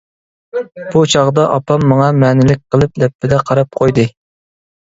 بۇ 0.95 1.03
چاغدا 1.15 1.43
ئاپام 1.57 1.85
ماڭا 1.91 2.09
مەنىلىك 2.23 2.65
قىلىپ 2.77 2.99
لەپپىدە 3.05 3.43
قاراپ 3.51 3.81
قۇيدى. 3.83 4.09